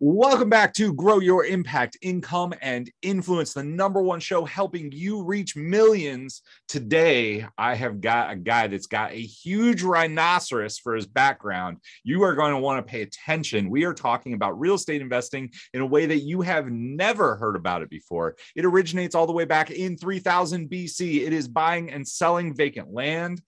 [0.00, 5.24] Welcome back to Grow Your Impact, Income, and Influence, the number one show helping you
[5.24, 6.42] reach millions.
[6.68, 11.78] Today, I have got a guy that's got a huge rhinoceros for his background.
[12.04, 13.70] You are going to want to pay attention.
[13.70, 17.56] We are talking about real estate investing in a way that you have never heard
[17.56, 18.36] about it before.
[18.54, 21.26] It originates all the way back in 3000 BC.
[21.26, 23.42] It is buying and selling vacant land,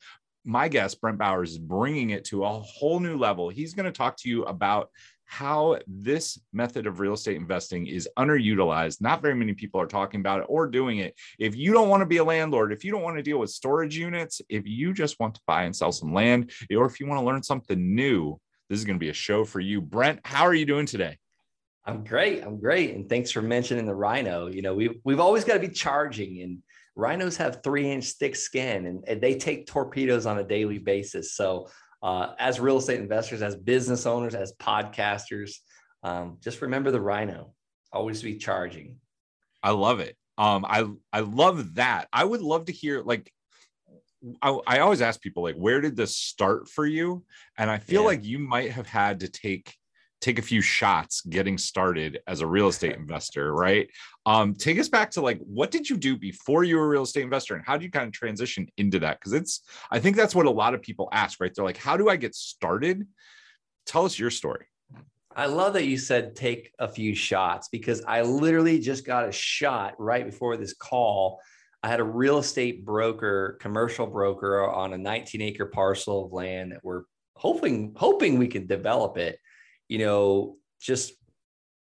[0.44, 3.50] my guest, Brent Bowers, is bringing it to a whole new level.
[3.50, 4.90] He's going to talk to you about
[5.30, 9.00] how this method of real estate investing is underutilized.
[9.00, 11.14] Not very many people are talking about it or doing it.
[11.38, 13.50] If you don't want to be a landlord, if you don't want to deal with
[13.50, 17.06] storage units, if you just want to buy and sell some land, or if you
[17.06, 19.80] want to learn something new, this is going to be a show for you.
[19.80, 21.16] Brent, how are you doing today?
[21.84, 22.42] I'm great.
[22.42, 22.96] I'm great.
[22.96, 24.48] And thanks for mentioning the rhino.
[24.48, 26.58] You know, we've, we've always got to be charging and
[26.96, 31.36] rhinos have three inch thick skin and, and they take torpedoes on a daily basis.
[31.36, 31.68] So
[32.02, 35.56] uh, as real estate investors, as business owners, as podcasters,
[36.02, 37.52] um, just remember the rhino.
[37.92, 38.96] Always be charging.
[39.62, 40.16] I love it.
[40.38, 42.08] Um, I I love that.
[42.12, 43.30] I would love to hear like
[44.40, 47.24] I, I always ask people like where did this start for you?
[47.58, 48.08] And I feel yeah.
[48.08, 49.74] like you might have had to take
[50.20, 53.88] take a few shots getting started as a real estate investor, right?
[54.26, 57.02] Um, take us back to like what did you do before you were a real
[57.02, 59.18] estate investor and how do you kind of transition into that?
[59.18, 61.52] Because it's I think that's what a lot of people ask, right?
[61.54, 63.06] They're like, how do I get started?
[63.86, 64.66] Tell us your story.
[65.34, 69.32] I love that you said take a few shots because I literally just got a
[69.32, 71.40] shot right before this call.
[71.82, 76.72] I had a real estate broker, commercial broker on a 19 acre parcel of land
[76.72, 77.04] that we're
[77.36, 79.38] hoping hoping we can develop it
[79.90, 81.12] you know, just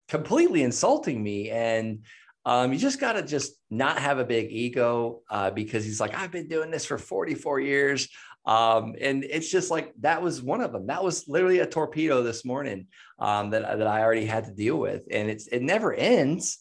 [0.08, 1.50] completely insulting me.
[1.50, 2.06] And
[2.46, 6.16] um, you just got to just not have a big ego uh, because he's like,
[6.16, 8.08] I've been doing this for 44 years.
[8.46, 10.88] Um, and it's just like that was one of them.
[10.88, 12.88] That was literally a torpedo this morning
[13.20, 15.04] um, that, that I already had to deal with.
[15.12, 16.60] And it's it never ends.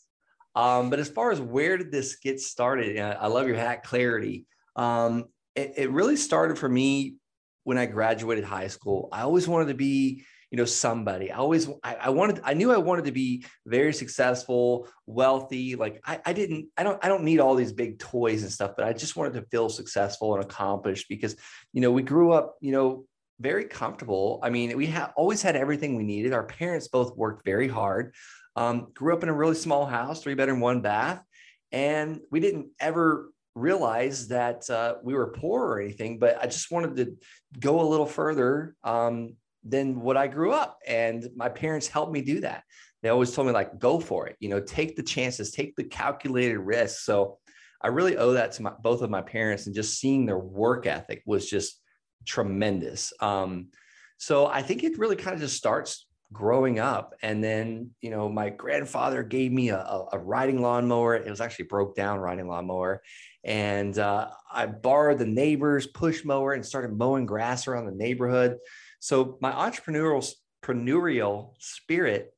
[0.56, 4.44] Um, but as far as where did this get started, I love your hat clarity.
[4.75, 7.15] Um, it, it really started for me
[7.62, 9.09] when I graduated high school.
[9.12, 11.31] I always wanted to be you know somebody.
[11.31, 15.76] I always I, I, wanted i knew i wanted to be very successful wealthy.
[15.76, 18.72] Like I, I didn't i don't i don't need all these big toys and stuff
[18.76, 21.37] but i just wanted to feel successful and accomplished because
[21.72, 23.04] you know we grew up you know
[23.41, 24.41] very comfortable.
[24.42, 26.32] I mean we have always had everything we needed.
[26.32, 28.14] Our parents both worked very hard.
[28.56, 31.22] Um, grew up in a really small house three bedroom one bath.
[31.70, 36.70] And we didn't ever realize that uh, we were poor or anything, but I just
[36.70, 37.16] wanted to
[37.58, 38.75] go a little further.
[38.82, 40.78] Um, than what I grew up.
[40.86, 42.64] And my parents helped me do that.
[43.02, 45.84] They always told me, like, go for it, you know, take the chances, take the
[45.84, 47.04] calculated risks.
[47.04, 47.38] So
[47.80, 50.86] I really owe that to my, both of my parents and just seeing their work
[50.86, 51.80] ethic was just
[52.26, 53.12] tremendous.
[53.20, 53.69] Um,
[54.16, 57.14] so I think it really kind of just starts growing up.
[57.22, 59.78] And then, you know, my grandfather gave me a,
[60.12, 61.14] a riding lawnmower.
[61.14, 63.00] It was actually broke down riding lawnmower.
[63.44, 68.58] And uh, I borrowed the neighbor's push mower and started mowing grass around the neighborhood.
[69.00, 70.25] So my entrepreneurial
[70.69, 72.34] entrepreneurial spirit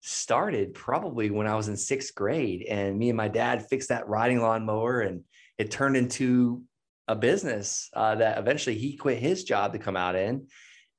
[0.00, 4.08] started probably when I was in sixth grade, and me and my dad fixed that
[4.08, 5.24] riding lawnmower, and
[5.58, 6.62] it turned into
[7.08, 10.46] a business uh, that eventually he quit his job to come out in,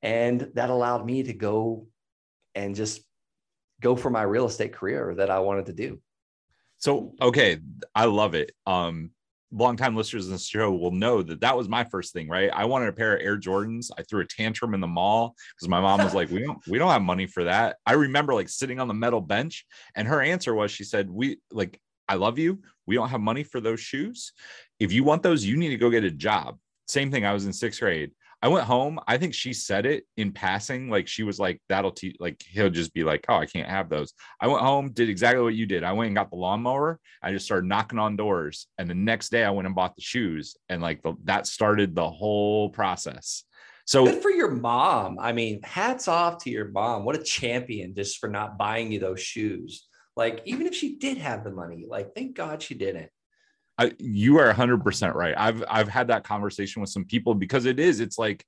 [0.01, 1.87] and that allowed me to go
[2.55, 3.01] and just
[3.81, 5.99] go for my real estate career that I wanted to do.
[6.77, 7.59] So okay,
[7.95, 8.51] I love it.
[8.65, 9.11] Um,
[9.51, 12.51] longtime listeners in the show will know that that was my first thing, right?
[12.53, 13.89] I wanted a pair of Air Jordans.
[13.97, 16.77] I threw a tantrum in the mall because my mom was like, "We don't, we
[16.77, 19.65] don't have money for that." I remember like sitting on the metal bench,
[19.95, 22.61] and her answer was, she said, "We like, I love you.
[22.85, 24.33] We don't have money for those shoes.
[24.79, 27.25] If you want those, you need to go get a job." Same thing.
[27.25, 28.11] I was in sixth grade.
[28.41, 28.99] I went home.
[29.07, 30.89] I think she said it in passing.
[30.89, 33.89] Like she was like, that'll teach, like he'll just be like, oh, I can't have
[33.89, 34.13] those.
[34.39, 35.83] I went home, did exactly what you did.
[35.83, 36.99] I went and got the lawnmower.
[37.21, 38.67] I just started knocking on doors.
[38.77, 40.55] And the next day I went and bought the shoes.
[40.69, 43.43] And like the, that started the whole process.
[43.85, 45.17] So good for your mom.
[45.19, 47.05] I mean, hats off to your mom.
[47.05, 49.87] What a champion just for not buying you those shoes.
[50.15, 53.09] Like, even if she did have the money, like, thank God she didn't.
[53.99, 55.35] You are 100% right.
[55.37, 58.45] I've I've had that conversation with some people because it is it's like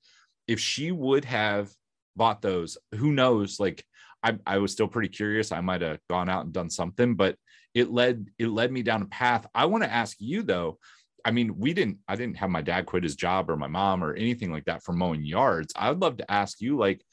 [0.47, 1.71] if she would have
[2.15, 3.83] bought those, who knows like
[4.23, 5.51] I I was still pretty curious.
[5.51, 7.35] I might have gone out and done something, but
[7.73, 9.45] it led it led me down a path.
[9.55, 10.77] I want to ask you though,
[11.25, 14.03] I mean, we didn't, I didn't have my dad quit his job or my mom
[14.03, 15.73] or anything like that for mowing yards.
[15.75, 17.03] I would love to ask you, like,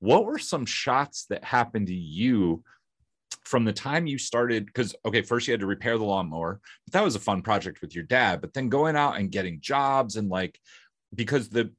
[0.00, 2.62] what were some shots that happened to you
[3.44, 6.92] from the time you started because okay first you had to repair the lawnmower but
[6.92, 10.16] that was a fun project with your dad but then going out and getting jobs
[10.16, 10.58] and like
[11.14, 11.70] because the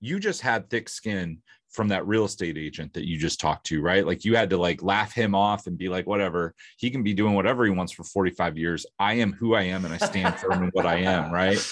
[0.00, 1.38] you just had thick skin
[1.70, 4.04] from that real estate agent that you just talked to, right?
[4.04, 7.14] Like you had to like laugh him off and be like, whatever, he can be
[7.14, 8.86] doing whatever he wants for 45 years.
[8.98, 11.64] I am who I am and I stand firm in what I am, right?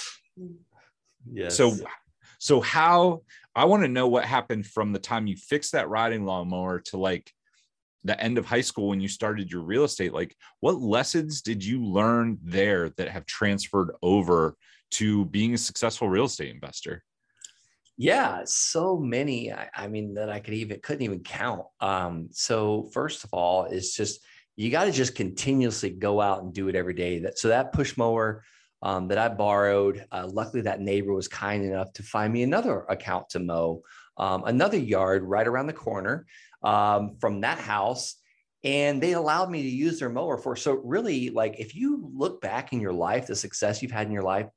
[1.30, 1.56] Yes.
[1.56, 1.76] So
[2.38, 3.22] so how
[3.56, 6.96] I want to know what happened from the time you fixed that riding lawnmower to
[6.96, 7.32] like
[8.04, 10.12] the end of high school when you started your real estate.
[10.12, 14.56] Like what lessons did you learn there that have transferred over
[14.92, 17.02] to being a successful real estate investor?
[17.96, 19.52] Yeah, so many.
[19.52, 21.64] I, I mean that I could even couldn't even count.
[21.80, 24.20] Um, so first of all, it's just
[24.54, 27.18] you got to just continuously go out and do it every day.
[27.18, 28.44] That so that push mower
[28.82, 30.04] um, that I borrowed.
[30.12, 33.82] Uh, luckily, that neighbor was kind enough to find me another account to mow,
[34.16, 36.26] um, another yard right around the corner
[36.62, 38.16] um, from that house.
[38.64, 40.56] And they allowed me to use their mower for.
[40.56, 44.12] So, really, like if you look back in your life, the success you've had in
[44.12, 44.48] your life,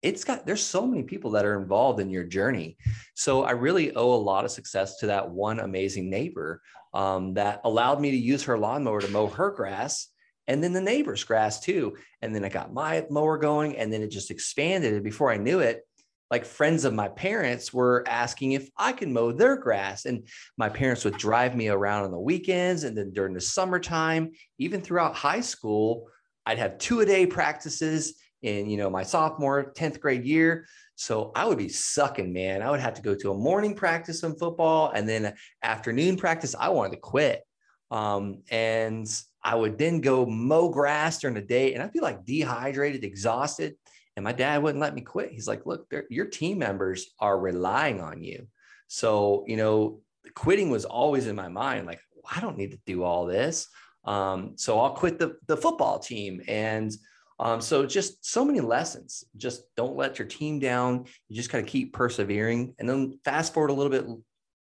[0.00, 2.76] it's got there's so many people that are involved in your journey
[3.16, 6.62] so i really owe a lot of success to that one amazing neighbor
[6.94, 10.06] um, that allowed me to use her lawnmower to mow her grass
[10.48, 11.96] and then the neighbor's grass too.
[12.22, 14.94] And then I got my mower going and then it just expanded.
[14.94, 15.82] And before I knew it,
[16.30, 20.04] like friends of my parents were asking if I could mow their grass.
[20.04, 20.26] And
[20.56, 22.84] my parents would drive me around on the weekends.
[22.84, 26.08] And then during the summertime, even throughout high school,
[26.44, 30.66] I'd have two a day practices in, you know, my sophomore, 10th grade year.
[30.96, 32.60] So I would be sucking, man.
[32.60, 36.54] I would have to go to a morning practice in football and then afternoon practice.
[36.58, 37.42] I wanted to quit.
[37.90, 39.06] Um, and
[39.42, 43.76] I would then go mow grass during the day and I'd be like dehydrated, exhausted.
[44.18, 45.30] And my dad wouldn't let me quit.
[45.30, 48.48] He's like, look, your team members are relying on you.
[48.88, 50.00] So, you know,
[50.34, 51.86] quitting was always in my mind.
[51.86, 53.68] Like, I don't need to do all this.
[54.04, 56.42] Um, so I'll quit the, the football team.
[56.48, 56.92] And
[57.38, 59.22] um, so just so many lessons.
[59.36, 61.04] Just don't let your team down.
[61.28, 62.74] You just got to keep persevering.
[62.80, 64.04] And then fast forward a little bit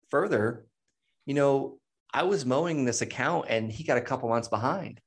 [0.09, 0.65] further,
[1.25, 1.79] you know,
[2.13, 4.99] I was mowing this account and he got a couple months behind.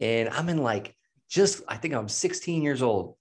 [0.00, 0.96] And I'm in like
[1.28, 3.16] just, I think I'm 16 years old.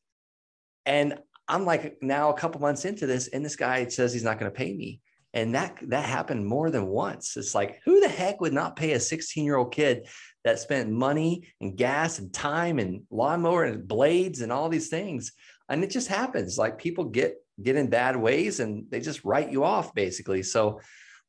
[0.86, 4.40] And I'm like now a couple months into this, and this guy says he's not
[4.40, 5.02] going to pay me.
[5.34, 7.36] And that that happened more than once.
[7.38, 10.08] It's like, who the heck would not pay a 16 year old kid
[10.44, 15.34] that spent money and gas and time and lawnmower and blades and all these things?
[15.70, 16.58] And it just happens.
[16.58, 20.44] Like people get get in bad ways and they just write you off basically.
[20.44, 20.82] So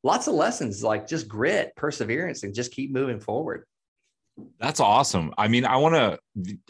[0.03, 3.65] lots of lessons like just grit, perseverance, and just keep moving forward.
[4.59, 5.33] That's awesome.
[5.37, 6.19] I mean, I want to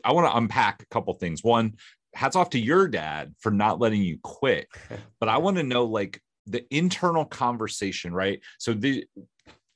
[0.03, 1.43] I want to unpack a couple things.
[1.43, 1.73] One,
[2.15, 4.67] hats off to your dad for not letting you quit.
[5.19, 8.41] But I want to know like the internal conversation, right?
[8.59, 9.05] So the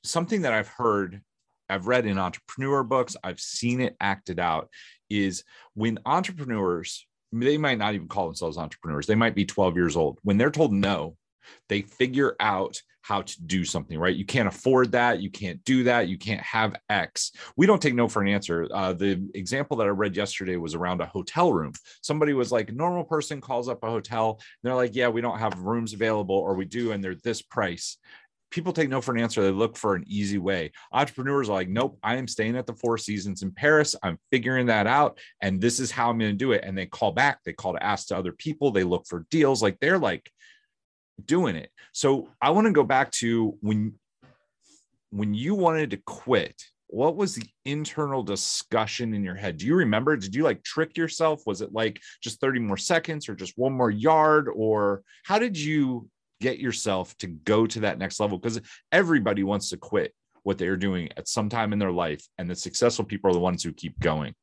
[0.04, 1.22] something that I've heard,
[1.68, 4.68] I've read in entrepreneur books, I've seen it acted out
[5.08, 5.42] is
[5.74, 9.06] when entrepreneurs, they might not even call themselves entrepreneurs.
[9.06, 10.18] They might be 12 years old.
[10.22, 11.16] When they're told no,
[11.68, 14.14] they figure out how to do something, right?
[14.14, 15.20] You can't afford that.
[15.20, 16.08] You can't do that.
[16.08, 17.32] You can't have X.
[17.56, 18.68] We don't take no for an answer.
[18.72, 21.72] Uh, the example that I read yesterday was around a hotel room.
[22.02, 24.40] Somebody was like, normal person calls up a hotel.
[24.62, 27.96] they're like, yeah, we don't have rooms available, or we do, and they're this price.
[28.50, 29.42] People take no for an answer.
[29.42, 30.72] They look for an easy way.
[30.92, 33.94] Entrepreneurs are like, nope, I am staying at the Four Seasons in Paris.
[34.02, 35.18] I'm figuring that out.
[35.40, 36.64] And this is how I'm going to do it.
[36.64, 37.38] And they call back.
[37.44, 38.72] They call to ask to other people.
[38.72, 39.62] They look for deals.
[39.62, 40.28] Like they're like,
[41.26, 41.70] doing it.
[41.92, 43.94] So I want to go back to when
[45.10, 46.54] when you wanted to quit,
[46.86, 49.56] what was the internal discussion in your head?
[49.56, 50.16] Do you remember?
[50.16, 51.42] Did you like trick yourself?
[51.46, 54.48] Was it like just 30 more seconds or just one more yard?
[54.52, 56.08] Or how did you
[56.40, 58.38] get yourself to go to that next level?
[58.38, 58.60] Because
[58.90, 62.26] everybody wants to quit what they're doing at some time in their life.
[62.38, 64.34] And the successful people are the ones who keep going.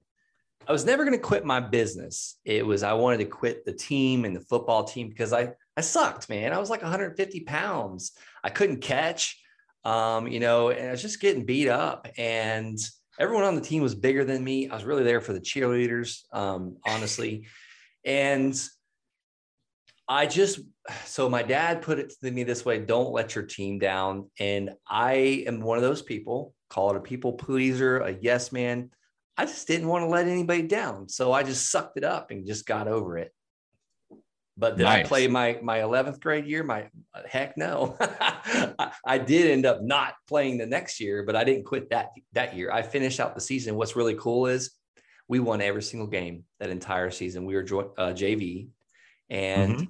[0.67, 2.39] I was never going to quit my business.
[2.43, 5.81] It was I wanted to quit the team and the football team because I I
[5.81, 6.53] sucked, man.
[6.53, 8.13] I was like 150 pounds.
[8.43, 9.39] I couldn't catch,
[9.85, 12.07] um, you know, and I was just getting beat up.
[12.17, 12.79] And
[13.19, 14.69] everyone on the team was bigger than me.
[14.69, 17.45] I was really there for the cheerleaders, um, honestly.
[18.03, 18.59] And
[20.07, 20.59] I just
[21.05, 24.31] so my dad put it to me this way: don't let your team down.
[24.39, 26.55] And I am one of those people.
[26.69, 28.89] Call it a people pleaser, a yes man.
[29.37, 31.07] I just didn't want to let anybody down.
[31.07, 33.31] So I just sucked it up and just got over it.
[34.57, 35.05] But did nice.
[35.05, 36.63] I play my my 11th grade year?
[36.63, 36.89] My
[37.27, 37.95] heck no.
[38.01, 42.09] I, I, did end up not playing the next year, but I didn't quit that
[42.33, 42.71] that year.
[42.71, 43.75] I finished out the season.
[43.75, 44.71] What's really cool is
[45.27, 47.45] we won every single game that entire season.
[47.45, 48.69] We were uh, JV,
[49.29, 49.83] and mm-hmm.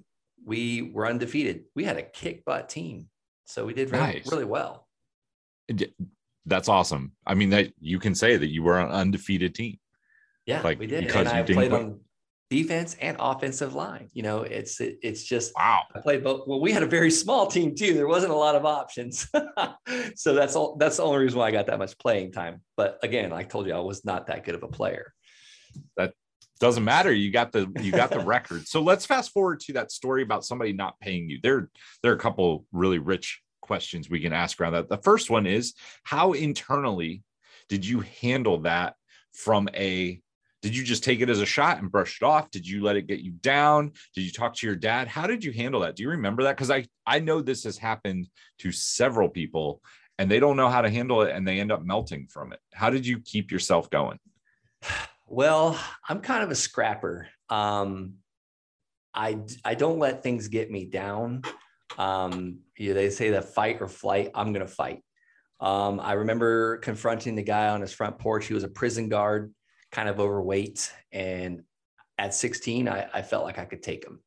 [0.46, 1.64] we were undefeated.
[1.74, 3.08] We had a kick butt team,
[3.46, 4.30] so we did really, nice.
[4.30, 4.86] really well.
[6.46, 7.14] That's awesome.
[7.26, 9.80] I mean, that you can say that you were an undefeated team.
[10.46, 11.06] Yeah, like, we did.
[11.06, 12.00] Because and I played on
[12.50, 14.10] defense and offensive line.
[14.14, 15.82] You know, it's it, it's just wow.
[15.94, 16.48] I played both.
[16.48, 17.94] Well, we had a very small team too.
[17.94, 19.28] There wasn't a lot of options,
[20.16, 20.78] so that's all.
[20.78, 22.62] That's the only reason why I got that much playing time.
[22.76, 25.14] But again, I told you I was not that good of a player.
[25.98, 26.14] That
[26.60, 27.12] doesn't matter.
[27.12, 28.68] You got the you got the record.
[28.68, 31.40] So let's fast forward to that story about somebody not paying you.
[31.42, 31.70] There
[32.02, 34.90] there are a couple really rich questions we can ask around that.
[34.90, 35.74] The first one is
[36.04, 37.24] how internally
[37.70, 38.96] did you handle that
[39.34, 40.22] from a
[40.62, 42.50] did you just take it as a shot and brush it off?
[42.50, 43.92] Did you let it get you down?
[44.16, 45.08] Did you talk to your dad?
[45.08, 45.96] How did you handle that?
[45.96, 46.56] Do you remember that?
[46.56, 48.28] Because i i know this has happened
[48.60, 49.82] to several people
[50.18, 52.60] and they don't know how to handle it and they end up melting from it.
[52.74, 54.20] How did you keep yourself going?
[55.30, 57.28] Well i'm kind of a scrapper.
[57.50, 58.14] Um
[59.14, 61.42] i i don't let things get me down.
[61.98, 65.04] Um they say that fight or flight i'm gonna fight.
[65.60, 68.46] Um, I remember confronting the guy on his front porch.
[68.46, 69.54] He was a prison guard,
[69.92, 70.92] kind of overweight.
[71.12, 71.64] And
[72.18, 74.20] at 16, I, I felt like I could take him.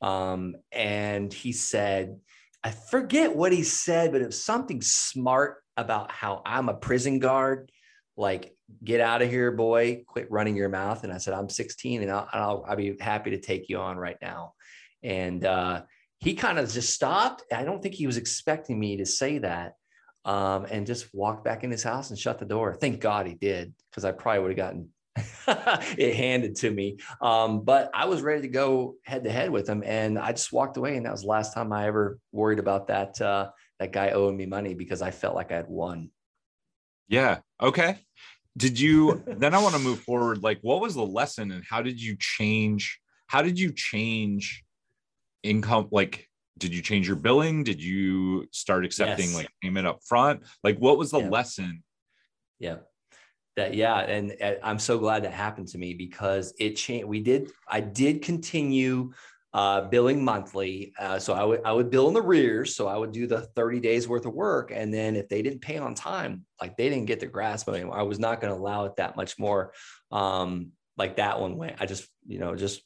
[0.00, 2.18] Um, and he said,
[2.62, 7.18] I forget what he said, but it was something smart about how I'm a prison
[7.18, 7.70] guard.
[8.16, 11.04] Like, get out of here, boy, quit running your mouth.
[11.04, 13.96] And I said, I'm 16 and I'll, I'll, I'll be happy to take you on
[13.96, 14.54] right now.
[15.02, 15.82] And uh,
[16.18, 17.44] he kind of just stopped.
[17.52, 19.74] I don't think he was expecting me to say that
[20.26, 22.74] um, and just walked back in his house and shut the door.
[22.74, 24.90] Thank God he did, because I probably would have gotten
[25.96, 26.98] it handed to me.
[27.20, 30.52] Um, but I was ready to go head to head with him, and I just
[30.52, 30.96] walked away.
[30.96, 34.36] And that was the last time I ever worried about that uh, that guy owing
[34.36, 36.10] me money because I felt like I had won.
[37.08, 37.38] Yeah.
[37.62, 37.98] Okay.
[38.56, 39.22] Did you?
[39.26, 40.42] then I want to move forward.
[40.42, 43.00] Like, what was the lesson, and how did you change?
[43.28, 44.64] How did you change
[45.42, 45.88] income?
[45.90, 47.64] Like did you change your billing?
[47.64, 49.34] Did you start accepting yes.
[49.34, 50.42] like payment up front?
[50.64, 51.28] Like what was the yeah.
[51.28, 51.82] lesson?
[52.58, 52.76] Yeah.
[53.56, 57.06] That yeah, and, and, I'm so glad that happened to me because it changed.
[57.06, 59.12] We did, I did continue
[59.54, 60.92] uh, billing monthly.
[60.98, 62.76] Uh, so I would I would bill in the rears.
[62.76, 65.62] So I would do the 30 days worth of work, and then if they didn't
[65.62, 68.60] pay on time, like they didn't get the grass mowing, I was not going to
[68.60, 69.72] allow it that much more.
[70.12, 71.76] Um, like that one went.
[71.80, 72.82] I just you know just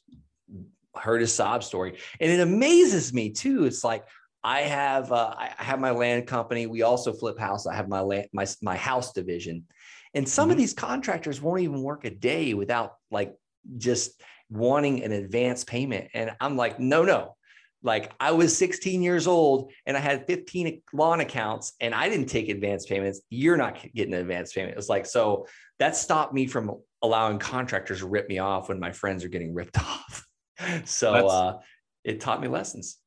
[0.95, 3.65] heard his sob story, and it amazes me too.
[3.65, 4.03] It's like
[4.43, 6.67] I have uh, I have my land company.
[6.67, 7.67] We also flip house.
[7.67, 9.65] I have my land my my house division,
[10.13, 10.51] and some mm-hmm.
[10.51, 13.35] of these contractors won't even work a day without like
[13.77, 16.09] just wanting an advance payment.
[16.13, 17.35] And I'm like, no, no.
[17.83, 22.27] Like I was 16 years old and I had 15 lawn accounts and I didn't
[22.27, 23.21] take advance payments.
[23.29, 24.77] You're not getting an advance payment.
[24.77, 25.47] It's like, so
[25.79, 29.55] that stopped me from allowing contractors to rip me off when my friends are getting
[29.55, 30.27] ripped off
[30.85, 31.59] so uh,
[32.03, 32.97] it taught me lessons.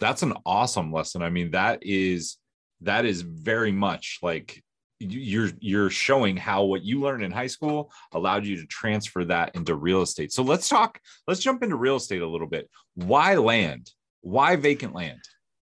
[0.00, 1.22] That's an awesome lesson.
[1.22, 2.36] I mean, that is
[2.82, 4.62] that is very much like
[4.98, 9.54] you're you're showing how what you learned in high school allowed you to transfer that
[9.54, 10.32] into real estate.
[10.32, 11.00] So let's talk.
[11.26, 12.68] Let's jump into real estate a little bit.
[12.94, 13.90] Why land?
[14.22, 15.20] Why vacant land?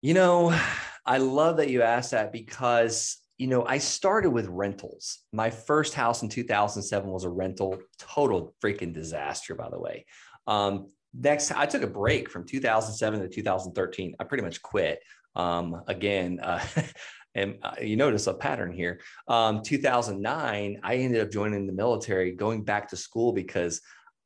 [0.02, 0.60] You know,
[1.06, 5.18] I love that you asked that because you know, I started with rentals.
[5.34, 10.06] My first house in 2007 was a rental, total freaking disaster, by the way.
[10.46, 15.00] Um, next i took a break from 2007 to 2013 i pretty much quit
[15.36, 16.64] um, again uh,
[17.36, 22.32] and uh, you notice a pattern here um, 2009 i ended up joining the military
[22.32, 23.82] going back to school because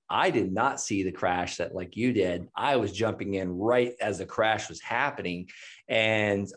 [0.09, 3.93] i did not see the crash that like you did i was jumping in right
[4.01, 5.47] as the crash was happening
[5.87, 6.51] and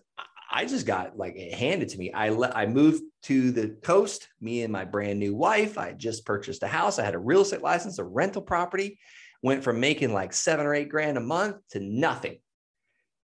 [0.51, 2.13] I just got like handed to me.
[2.13, 4.29] I le- I moved to the coast.
[4.41, 5.77] Me and my brand new wife.
[5.77, 6.99] I just purchased a house.
[6.99, 8.99] I had a real estate license, a rental property,
[9.43, 12.39] went from making like seven or eight grand a month to nothing.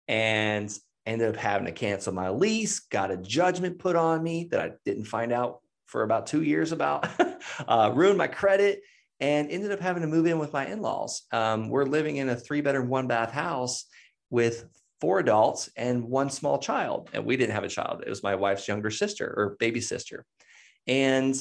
[0.09, 0.77] And
[1.07, 4.71] ended up having to cancel my lease got a judgment put on me that i
[4.85, 7.09] didn't find out for about two years about
[7.69, 8.83] uh, ruined my credit
[9.21, 11.23] and ended up having to move in with my in-laws.
[11.31, 13.85] Um, we're living in a three bedroom one bath house
[14.31, 14.65] with
[15.01, 17.11] four adults and one small child.
[17.13, 18.03] And we didn't have a child.
[18.07, 20.25] It was my wife's younger sister or baby sister.
[20.87, 21.35] And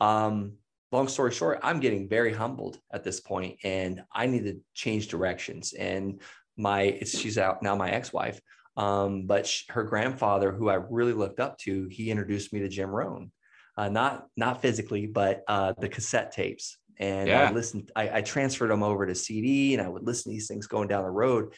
[0.00, 0.54] um,
[0.92, 5.08] long story short, I'm getting very humbled at this point and I need to change
[5.08, 5.72] directions.
[5.72, 6.20] And
[6.56, 8.40] my, she's out now, my ex-wife,
[8.76, 12.68] um, but she, her grandfather, who I really looked up to, he introduced me to
[12.68, 13.32] Jim Rohn,
[13.76, 16.78] uh, not, not physically, but uh, the cassette tapes.
[16.98, 17.48] And yeah.
[17.48, 20.48] I listened, I, I transferred them over to CD and I would listen to these
[20.48, 21.52] things going down the road.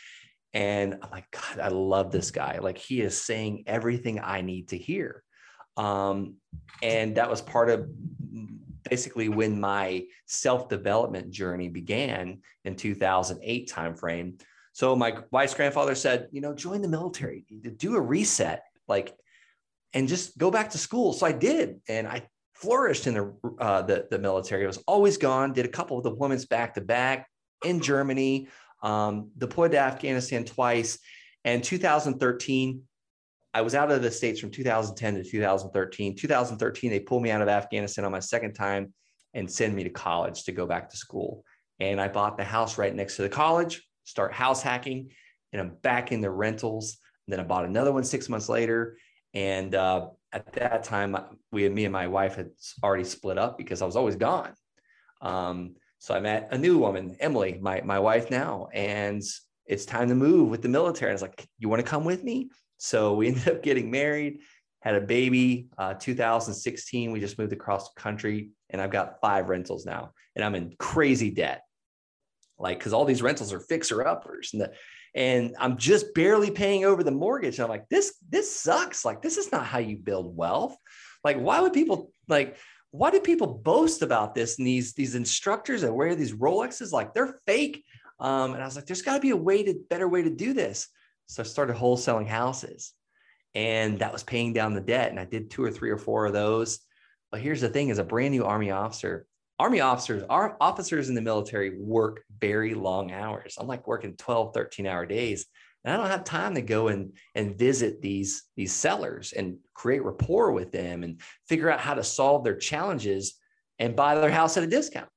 [0.55, 2.59] And I'm like, God, I love this guy.
[2.61, 5.23] Like he is saying everything I need to hear.
[5.77, 6.37] Um,
[6.83, 7.89] and that was part of
[8.89, 14.41] basically when my self-development journey began in 2008 timeframe.
[14.73, 17.45] So my wife's grandfather said, you know, join the military,
[17.77, 19.15] do a reset, like,
[19.93, 21.13] and just go back to school.
[21.13, 24.65] So I did, and I flourished in the uh, the, the military.
[24.65, 25.53] I was always gone.
[25.53, 27.29] Did a couple of deployments back to back.
[27.65, 28.49] in Germany,
[28.83, 30.99] um, deployed to Afghanistan twice.
[31.45, 32.83] And 2013,
[33.55, 36.17] I was out of the States from 2010 to 2013.
[36.17, 38.93] 2013, they pulled me out of Afghanistan on my second time
[39.35, 41.45] and send me to college to go back to school.
[41.81, 45.11] And I bought the house right next to the college, start house hacking,
[45.53, 46.99] and I'm back in the rentals.
[47.27, 48.99] And then I bought another one six months later.
[49.35, 51.17] And uh, at that time,
[51.53, 52.51] we, me and my wife had
[52.83, 54.53] already split up because I was always gone.
[55.21, 59.23] Um, so I met a new woman, Emily, my, my wife now, and
[59.67, 61.11] it's time to move with the military.
[61.11, 62.51] I was like, you want to come with me?
[62.79, 64.41] So we ended up getting married,
[64.81, 65.69] had a baby.
[65.77, 70.45] Uh, 2016, we just moved across the country, and I've got five rentals now, and
[70.45, 71.65] I'm in crazy debt,
[72.59, 74.69] like because all these rentals are fixer uppers, and
[75.15, 77.59] and I'm just barely paying over the mortgage.
[77.59, 79.05] And I'm like, this this sucks.
[79.05, 80.77] Like this is not how you build wealth.
[81.25, 82.57] Like why would people like?
[82.91, 84.57] Why do people boast about this?
[84.57, 87.85] And these these instructors that wear these Rolexes, like they're fake.
[88.19, 90.31] Um, and I was like, there's got to be a way to better way to
[90.31, 90.89] do this.
[91.29, 92.95] So I started wholesaling houses
[93.55, 95.11] and that was paying down the debt.
[95.11, 96.81] And I did two or three or four of those.
[97.31, 99.27] But here's the thing as a brand new Army officer,
[99.59, 103.57] Army officers, our officers in the military work very long hours.
[103.59, 105.47] I'm like working 12, 13 hour days.
[105.85, 110.05] And I don't have time to go and, and visit these, these sellers and create
[110.05, 113.35] rapport with them and figure out how to solve their challenges
[113.79, 115.09] and buy their house at a discount.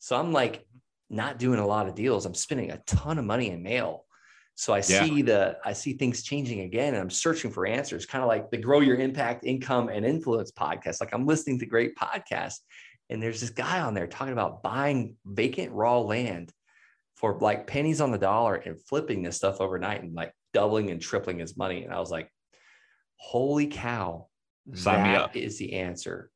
[0.00, 0.66] So I'm like
[1.08, 2.26] not doing a lot of deals.
[2.26, 4.06] I'm spending a ton of money in mail
[4.54, 5.04] so I yeah.
[5.04, 8.50] see the I see things changing again, and I'm searching for answers, kind of like
[8.50, 11.00] the Grow Your Impact, Income, and Influence podcast.
[11.00, 12.58] Like I'm listening to great podcasts,
[13.10, 16.52] and there's this guy on there talking about buying vacant raw land
[17.16, 21.00] for like pennies on the dollar and flipping this stuff overnight and like doubling and
[21.00, 21.84] tripling his money.
[21.84, 22.28] And I was like,
[23.16, 24.26] holy cow,
[24.74, 26.30] Sign that is the answer.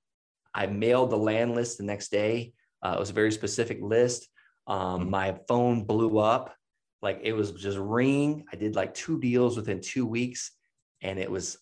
[0.54, 2.52] I mailed the land list the next day.
[2.82, 4.28] Uh, it was a very specific list.
[4.66, 5.10] Um, mm-hmm.
[5.10, 6.55] My phone blew up
[7.02, 8.44] like it was just ringing.
[8.52, 10.52] I did like two deals within two weeks,
[11.02, 11.58] and it was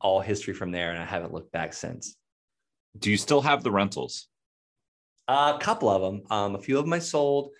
[0.00, 0.90] all history from there.
[0.90, 2.16] And I haven't looked back since.
[2.98, 4.28] Do you still have the rentals?
[5.26, 6.22] Uh, a couple of them.
[6.30, 7.50] Um, a few of them I sold,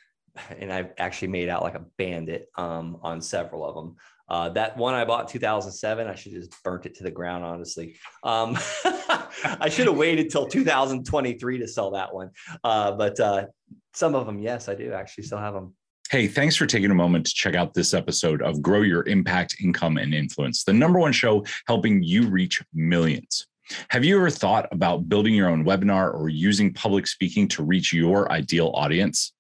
[0.59, 3.97] and I've actually made out like a bandit um, on several of them.
[4.27, 7.45] Uh, that one I bought 2007, I should have just burnt it to the ground,
[7.45, 7.97] honestly.
[8.23, 12.31] Um, I should have waited till 2023 to sell that one.
[12.63, 13.47] Uh, but uh,
[13.93, 15.75] some of them, yes, I do actually still have them.
[16.15, 19.57] Hey, thanks for taking a moment to check out this episode of Grow Your Impact,
[19.61, 23.49] Income, and Influence, the number one show helping you reach millions.
[23.89, 27.93] Have you ever thought about building your own webinar or using public speaking to reach
[27.93, 29.33] your ideal audience?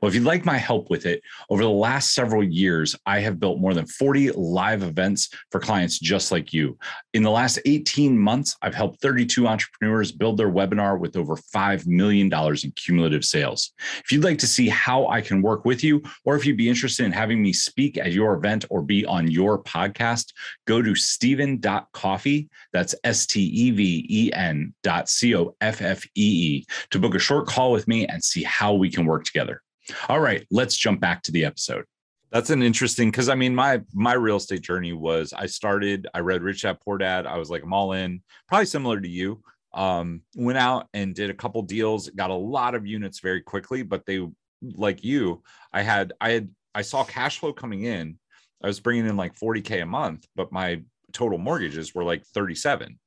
[0.00, 3.40] Well, if you'd like my help with it, over the last several years, I have
[3.40, 6.78] built more than 40 live events for clients just like you.
[7.14, 11.86] In the last 18 months, I've helped 32 entrepreneurs build their webinar with over $5
[11.86, 13.72] million in cumulative sales.
[14.04, 16.68] If you'd like to see how I can work with you, or if you'd be
[16.68, 20.32] interested in having me speak at your event or be on your podcast,
[20.66, 22.48] go to steven.coffee.
[22.72, 26.98] That's S T E V E N dot C O F F E E to
[26.98, 29.62] book a short call with me and see how we can work together.
[30.08, 31.84] All right, let's jump back to the episode.
[32.30, 36.20] That's an interesting because I mean my my real estate journey was I started I
[36.20, 39.42] read Rich Dad Poor Dad I was like I'm all in probably similar to you.
[39.72, 43.82] Um went out and did a couple deals got a lot of units very quickly
[43.82, 44.26] but they
[44.60, 48.18] like you I had I had I saw cash flow coming in.
[48.62, 52.98] I was bringing in like 40k a month but my total mortgages were like 37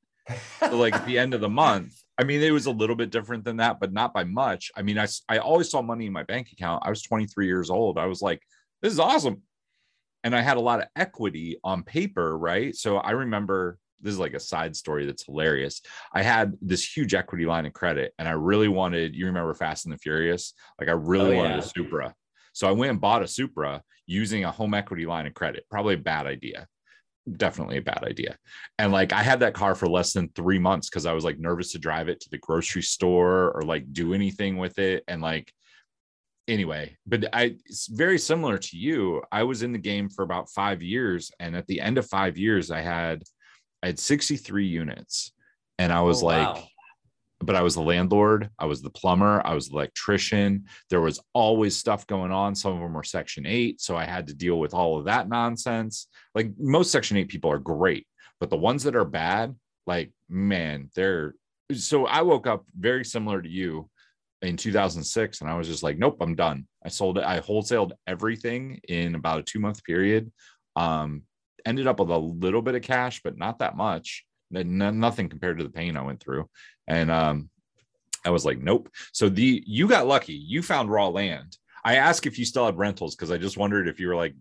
[0.60, 3.08] so like at the end of the month I mean, it was a little bit
[3.08, 4.70] different than that, but not by much.
[4.76, 6.82] I mean, I, I always saw money in my bank account.
[6.84, 7.96] I was 23 years old.
[7.96, 8.42] I was like,
[8.82, 9.40] this is awesome.
[10.22, 12.76] And I had a lot of equity on paper, right?
[12.76, 15.80] So I remember this is like a side story that's hilarious.
[16.12, 19.86] I had this huge equity line of credit and I really wanted, you remember Fast
[19.86, 20.52] and the Furious?
[20.78, 21.60] Like I really oh, wanted yeah.
[21.60, 22.14] a Supra.
[22.52, 25.64] So I went and bought a Supra using a home equity line of credit.
[25.70, 26.68] Probably a bad idea
[27.36, 28.36] definitely a bad idea.
[28.78, 31.38] And like I had that car for less than three months because I was like
[31.38, 35.04] nervous to drive it to the grocery store or like do anything with it.
[35.08, 35.52] And like
[36.48, 39.22] anyway, but I it's very similar to you.
[39.30, 41.30] I was in the game for about five years.
[41.40, 43.22] And at the end of five years, I had
[43.82, 45.32] I had 63 units.
[45.78, 46.62] And I was oh, like, wow
[47.40, 50.66] but I was the landlord, I was the plumber, I was the electrician.
[50.90, 52.54] There was always stuff going on.
[52.54, 53.80] Some of them were Section 8.
[53.80, 56.08] So I had to deal with all of that nonsense.
[56.34, 58.06] Like most Section 8 people are great,
[58.40, 59.54] but the ones that are bad,
[59.86, 61.34] like, man, they're
[61.72, 63.88] so I woke up very similar to you
[64.42, 66.66] in 2006 and I was just like, nope, I'm done.
[66.84, 67.24] I sold it.
[67.24, 70.30] I wholesaled everything in about a two month period.
[70.76, 71.22] Um,
[71.64, 75.64] ended up with a little bit of cash, but not that much nothing compared to
[75.64, 76.48] the pain I went through.
[76.90, 77.48] And um,
[78.26, 78.90] I was like, nope.
[79.12, 80.34] So the you got lucky.
[80.34, 81.56] You found raw land.
[81.84, 84.34] I asked if you still had rentals because I just wondered if you were like,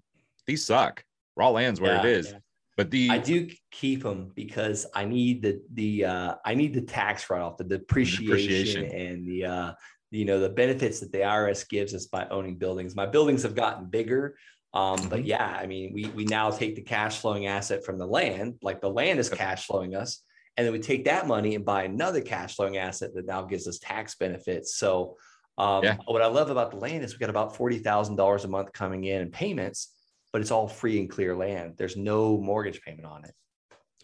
[0.47, 1.03] these suck.
[1.37, 2.25] Raw land's where Yeah, it is.
[2.25, 2.39] yeah.
[2.75, 6.81] But the I do keep them because I need the the uh, I need the
[6.81, 8.83] tax write off, the depreciation, Depreciation.
[8.85, 9.71] and the uh,
[10.09, 12.95] you know the benefits that the IRS gives us by owning buildings.
[12.95, 14.37] My buildings have gotten bigger,
[14.73, 15.27] um, but Mhm.
[15.27, 18.81] yeah, I mean we we now take the cash flowing asset from the land, like
[18.81, 20.23] the land is cash flowing us,
[20.59, 23.65] and then we take that money and buy another cash flowing asset that now gives
[23.65, 24.75] us tax benefits.
[24.75, 25.15] So
[25.57, 25.97] um, Yeah.
[26.05, 28.73] what I love about the land is we got about forty thousand dollars a month
[28.73, 29.95] coming in in payments
[30.31, 31.75] but it's all free and clear land.
[31.77, 33.33] There's no mortgage payment on it.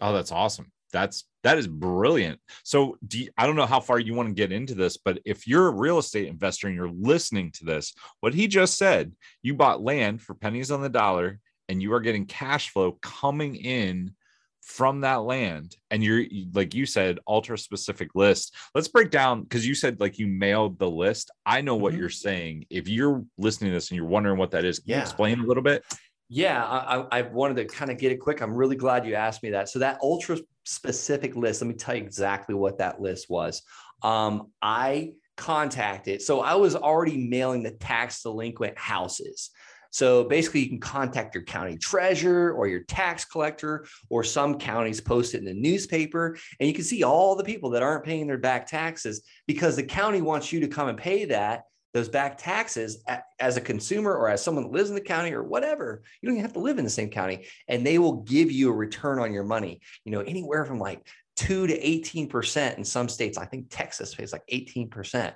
[0.02, 0.72] Oh, that's awesome.
[0.92, 2.40] That's that is brilliant.
[2.64, 5.20] So, do you, I don't know how far you want to get into this, but
[5.26, 9.14] if you're a real estate investor and you're listening to this, what he just said,
[9.42, 13.56] you bought land for pennies on the dollar, and you are getting cash flow coming
[13.56, 14.16] in
[14.66, 18.56] from that land, and you're like you said, ultra specific list.
[18.74, 21.30] Let's break down because you said like you mailed the list.
[21.46, 21.98] I know what Mhm.
[22.00, 22.66] you're saying.
[22.72, 25.02] If you're listening to this and you're wondering what that is, can you Yeah.
[25.02, 25.84] explain a little bit?
[26.30, 28.42] Yeah, I, I- I wanted to kind of get it quick.
[28.42, 29.70] I'm really glad you asked me that.
[29.70, 33.62] So that ultra specific list, let me tell you exactly what that list was.
[34.02, 39.52] Um, I contacted, so I was already mailing the tax delinquent houses.
[39.96, 45.00] So basically, you can contact your county treasurer or your tax collector, or some counties
[45.00, 48.28] post it in the newspaper, and you can see all the people that aren't paying
[48.28, 52.38] their back taxes because the county wants you to come and pay that those back
[52.38, 53.06] taxes
[53.40, 56.04] as a consumer or as someone that lives in the county or whatever.
[56.20, 58.70] You don't even have to live in the same county, and they will give you
[58.72, 59.80] a return on your money.
[60.04, 63.38] You know, anywhere from like two to eighteen percent in some states.
[63.38, 65.36] I think Texas pays like eighteen percent.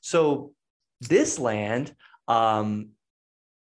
[0.00, 0.52] So
[1.00, 1.92] this land
[2.28, 2.90] um,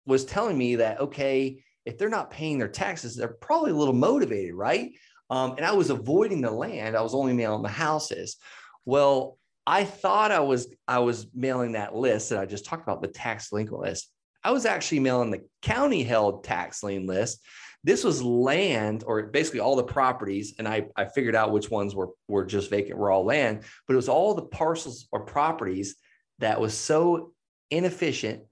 [0.06, 3.94] was telling me that okay, if they're not paying their taxes, they're probably a little
[3.94, 4.92] motivated, right?
[5.30, 6.96] Um, and I was avoiding the land.
[6.96, 8.36] I was only mailing the houses.
[8.84, 13.02] Well, I thought I was I was mailing that list that I just talked about,
[13.02, 14.10] the tax delinquent list.
[14.44, 17.40] I was actually mailing the county held tax lien list.
[17.82, 21.94] This was land or basically all the properties, and I, I figured out which ones
[21.94, 25.96] were, were just vacant were all land, but it was all the parcels or properties
[26.38, 27.32] that was so
[27.70, 28.42] inefficient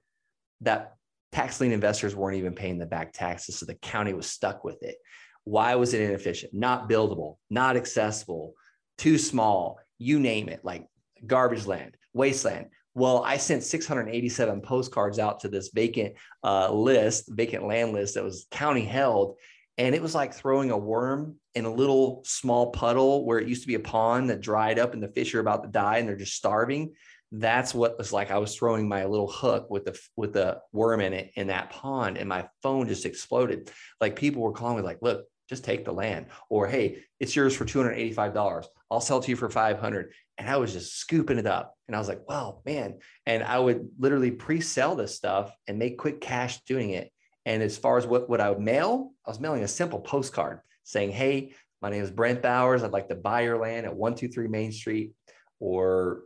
[0.60, 0.93] that
[1.34, 3.58] tax lien investors weren't even paying the back taxes.
[3.58, 4.94] So the county was stuck with it.
[5.42, 6.54] Why was it inefficient?
[6.54, 8.54] Not buildable, not accessible,
[8.98, 10.86] too small, you name it, like
[11.26, 12.66] garbage land, wasteland.
[12.94, 18.22] Well, I sent 687 postcards out to this vacant uh, list, vacant land list that
[18.22, 19.36] was county held.
[19.76, 23.62] And it was like throwing a worm in a little small puddle where it used
[23.62, 26.08] to be a pond that dried up and the fish are about to die and
[26.08, 26.94] they're just starving.
[27.36, 28.30] That's what was like.
[28.30, 31.70] I was throwing my little hook with the with the worm in it in that
[31.70, 33.72] pond, and my phone just exploded.
[34.00, 37.56] Like people were calling me, like, "Look, just take the land," or "Hey, it's yours
[37.56, 38.68] for two hundred eighty-five dollars.
[38.88, 40.12] I'll sell to you for five hundred.
[40.38, 43.58] And I was just scooping it up, and I was like, "Wow, man!" And I
[43.58, 47.10] would literally pre-sell this stuff and make quick cash doing it.
[47.46, 50.60] And as far as what what I would mail, I was mailing a simple postcard
[50.84, 52.84] saying, "Hey, my name is Brent Bowers.
[52.84, 55.14] I'd like to buy your land at one two three Main Street,
[55.58, 56.22] or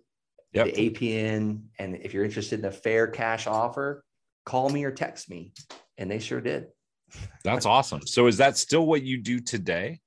[0.52, 0.74] Yep.
[0.74, 1.62] the APN.
[1.78, 4.04] And if you're interested in a fair cash offer,
[4.44, 5.52] call me or text me.
[5.98, 6.66] And they sure did.
[7.44, 8.06] That's awesome.
[8.06, 10.00] So, is that still what you do today?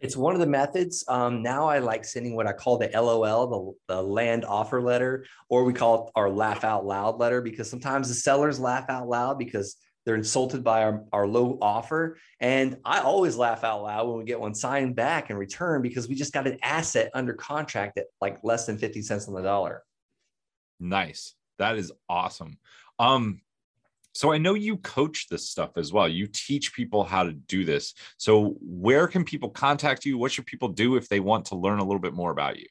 [0.00, 1.04] It's one of the methods.
[1.08, 5.24] Um, now I like sending what I call the LOL, the, the land offer letter,
[5.48, 9.08] or we call it our laugh out loud letter because sometimes the sellers laugh out
[9.08, 12.18] loud because they're insulted by our, our low offer.
[12.40, 16.08] And I always laugh out loud when we get one signed back in return because
[16.08, 19.42] we just got an asset under contract at like less than 50 cents on the
[19.42, 19.82] dollar.
[20.78, 21.34] Nice.
[21.58, 22.58] That is awesome.
[22.98, 23.40] Um,
[24.12, 26.08] so I know you coach this stuff as well.
[26.08, 27.94] You teach people how to do this.
[28.16, 30.18] So where can people contact you?
[30.18, 32.66] What should people do if they want to learn a little bit more about you?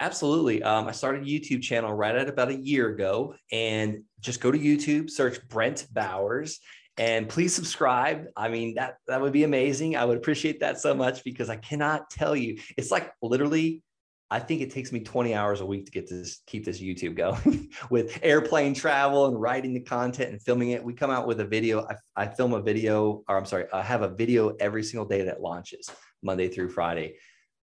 [0.00, 0.62] Absolutely.
[0.62, 4.50] Um, I started a YouTube channel right at about a year ago, and just go
[4.50, 6.58] to YouTube, search Brent Bowers,
[6.96, 8.24] and please subscribe.
[8.34, 9.96] I mean that that would be amazing.
[9.96, 12.58] I would appreciate that so much because I cannot tell you.
[12.78, 13.82] It's like literally,
[14.30, 17.14] I think it takes me 20 hours a week to get this keep this YouTube
[17.14, 20.82] going with airplane travel and writing the content and filming it.
[20.82, 21.86] We come out with a video.
[21.86, 25.22] I, I film a video, or I'm sorry, I have a video every single day
[25.24, 25.90] that launches
[26.22, 27.16] Monday through Friday.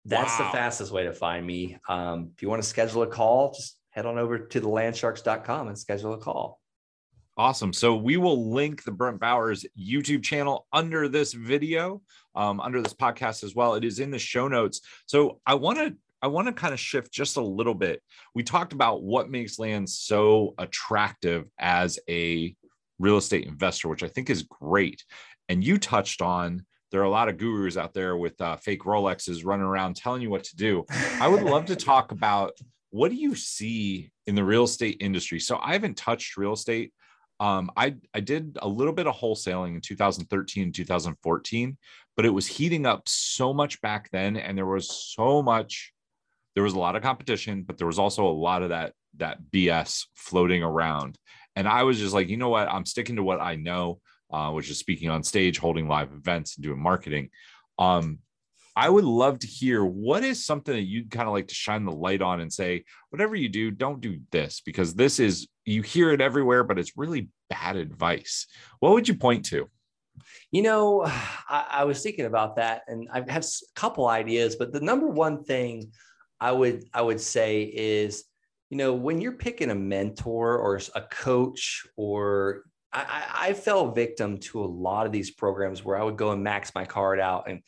[0.05, 0.45] That's Wow.
[0.51, 1.77] the fastest way to find me.
[1.89, 5.67] Um, if you want to schedule a call, just head on over to the landsharks.com
[5.67, 6.61] and schedule a call.
[7.37, 7.73] Awesome.
[7.73, 12.01] So we will link the Brent Bowers YouTube channel under this video,
[12.33, 13.73] um, under this podcast as well.
[13.75, 14.79] It is in the show notes.
[15.05, 18.01] So I want to I want to kind of shift just a little bit.
[18.33, 22.55] We talked about what makes land so attractive as a
[22.97, 25.03] real estate investor, which I think is great.
[25.49, 28.83] And you touched on there are a lot of gurus out there with uh, fake
[28.83, 30.85] Rolexes running around telling you what to do.
[31.19, 32.53] I would love to talk about
[32.91, 35.41] what do you see in the real estate industry?
[35.41, 36.93] So I haven't touched real estate.
[37.41, 41.77] Um, I I did a little bit of wholesaling in 2013 and 2014,
[42.15, 45.91] but it was heating up so much back then, and there was so much.
[46.53, 49.39] There was a lot of competition, but there was also a lot of that that
[49.51, 51.17] BS floating around.
[51.57, 52.69] And I was just like, you know what?
[52.69, 53.99] I'm sticking to what I know,
[54.31, 57.29] uh, which is speaking on stage, holding live events, and doing marketing.
[57.79, 58.19] Um,
[58.75, 61.85] I would love to hear what is something that you'd kind of like to shine
[61.85, 65.81] the light on and say, whatever you do, don't do this because this is, you
[65.81, 68.47] hear it everywhere, but it's really bad advice.
[68.79, 69.69] What would you point to?
[70.51, 74.73] You know, I, I was thinking about that and I have a couple ideas, but
[74.73, 75.91] the number one thing
[76.39, 78.25] I would I would say is,
[78.69, 82.63] you know, when you're picking a mentor or a coach or
[82.95, 86.43] I, I fell victim to a lot of these programs where I would go and
[86.43, 87.61] max my card out and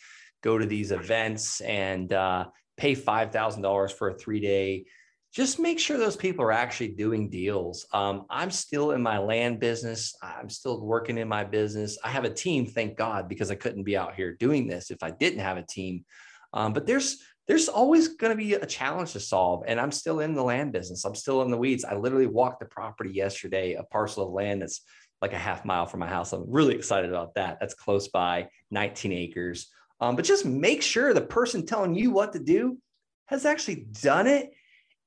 [0.43, 2.45] go to these events and uh,
[2.77, 4.85] pay $5,000 for a three day.
[5.33, 7.85] Just make sure those people are actually doing deals.
[7.93, 10.15] Um, I'm still in my land business.
[10.23, 11.97] I'm still working in my business.
[12.03, 15.03] I have a team, thank God, because I couldn't be out here doing this if
[15.03, 16.05] I didn't have a team.
[16.53, 19.63] Um, but there's there's always going to be a challenge to solve.
[19.67, 21.05] And I'm still in the land business.
[21.05, 21.85] I'm still in the weeds.
[21.85, 24.81] I literally walked the property yesterday, a parcel of land that's
[25.21, 26.33] like a half mile from my house.
[26.33, 27.57] I'm really excited about that.
[27.59, 29.67] That's close by, 19 acres.
[29.99, 32.77] Um, but just make sure the person telling you what to do
[33.25, 34.51] has actually done it.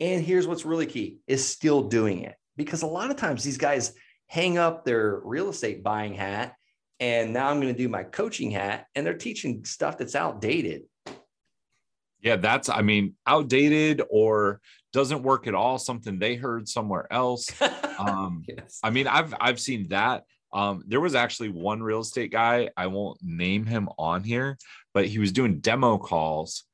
[0.01, 2.35] And here's what's really key is still doing it.
[2.57, 3.95] Because a lot of times these guys
[4.27, 6.55] hang up their real estate buying hat
[7.01, 10.83] and now I'm going to do my coaching hat and they're teaching stuff that's outdated.
[12.21, 14.61] Yeah, that's I mean, outdated or
[14.93, 17.49] doesn't work at all, something they heard somewhere else.
[18.01, 18.81] Um yes.
[18.83, 20.25] I mean, I've I've seen that.
[20.55, 24.57] Um, there was actually one real estate guy, I won't name him on here,
[24.95, 26.65] but he was doing demo calls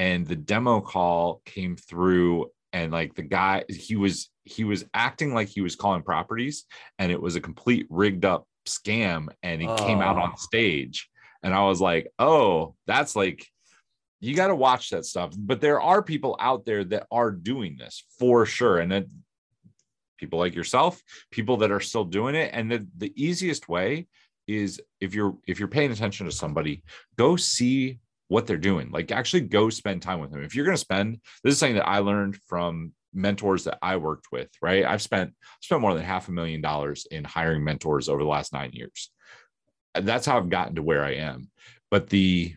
[0.00, 5.34] and the demo call came through and like the guy he was he was acting
[5.34, 6.64] like he was calling properties
[6.98, 9.76] and it was a complete rigged up scam and he oh.
[9.76, 10.38] came out on oh.
[10.38, 11.08] stage
[11.42, 13.46] and i was like oh that's like
[14.20, 17.76] you got to watch that stuff but there are people out there that are doing
[17.78, 19.08] this for sure and then
[20.18, 24.06] people like yourself people that are still doing it and the, the easiest way
[24.46, 26.82] is if you're if you're paying attention to somebody
[27.16, 30.42] go see what they're doing like actually go spend time with them.
[30.42, 33.96] If you're going to spend this is something that i learned from mentors that i
[33.96, 34.84] worked with right?
[34.84, 38.52] I've spent spent more than half a million dollars in hiring mentors over the last
[38.52, 39.10] nine years.
[39.94, 41.50] That's how i've gotten to where i am.
[41.90, 42.54] But the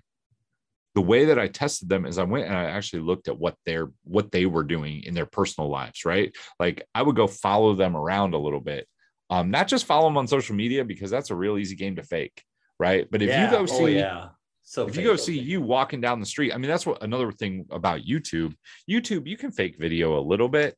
[0.95, 3.55] the way that I tested them is I went and I actually looked at what
[3.65, 6.35] they're what they were doing in their personal lives, right?
[6.59, 8.87] Like I would go follow them around a little bit
[9.33, 12.03] um, not just follow them on social media because that's a real easy game to
[12.03, 12.43] fake,
[12.79, 13.07] right?
[13.09, 13.45] But if yeah.
[13.45, 14.27] you go oh, see, oh, yeah.
[14.61, 17.31] So if you go see you walking down the street, I mean, that's what another
[17.31, 18.53] thing about YouTube.
[18.89, 20.75] YouTube, you can fake video a little bit,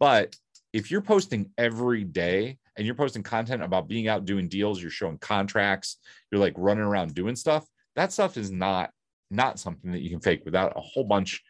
[0.00, 0.34] but
[0.72, 4.90] if you're posting every day and you're posting content about being out doing deals, you're
[4.90, 5.98] showing contracts,
[6.30, 8.90] you're like running around doing stuff, that stuff is not
[9.32, 11.42] not something that you can fake without a whole bunch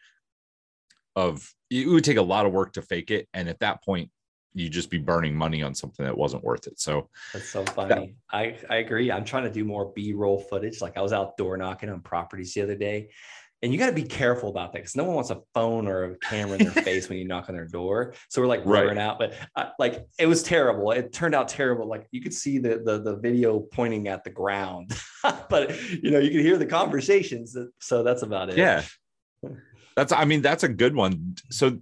[1.15, 3.27] of it would take a lot of work to fake it.
[3.33, 4.09] And at that point,
[4.53, 6.79] you'd just be burning money on something that wasn't worth it.
[6.79, 8.15] So that's so funny.
[8.31, 9.11] That, I, I agree.
[9.11, 10.81] I'm trying to do more B-roll footage.
[10.81, 13.09] Like I was out door knocking on properties the other day.
[13.63, 16.03] And you got to be careful about that because no one wants a phone or
[16.03, 18.13] a camera in their face when you knock on their door.
[18.27, 18.97] So we're like right.
[18.97, 20.91] out, but uh, like it was terrible.
[20.91, 21.87] It turned out terrible.
[21.87, 24.91] Like you could see the the, the video pointing at the ground,
[25.49, 27.55] but you know you could hear the conversations.
[27.79, 28.57] So that's about it.
[28.57, 28.83] Yeah,
[29.95, 30.11] that's.
[30.11, 31.35] I mean, that's a good one.
[31.49, 31.79] So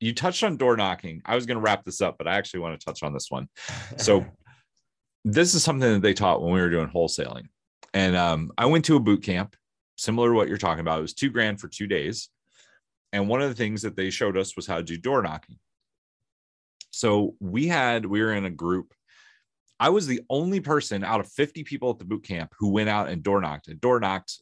[0.00, 1.22] you touched on door knocking.
[1.24, 3.30] I was going to wrap this up, but I actually want to touch on this
[3.30, 3.48] one.
[3.96, 4.26] So,
[5.24, 7.46] this is something that they taught when we were doing wholesaling.
[7.94, 9.56] And um, I went to a boot camp
[9.98, 10.98] similar to what you're talking about.
[10.98, 12.30] It was two grand for two days.
[13.12, 15.58] And one of the things that they showed us was how to do door knocking.
[16.90, 18.94] So, we had, we were in a group.
[19.78, 22.88] I was the only person out of 50 people at the boot camp who went
[22.88, 23.68] out and door knocked.
[23.68, 24.40] And door knocked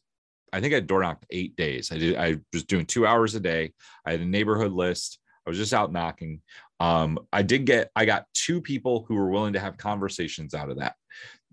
[0.53, 1.93] I think I door knocked eight days.
[1.93, 2.17] I did.
[2.17, 3.73] I was doing two hours a day.
[4.07, 5.19] I had a neighborhood list.
[5.47, 6.41] I was just out knocking.
[6.81, 10.71] Um, I did get, I got two people who were willing to have conversations out
[10.71, 10.95] of that,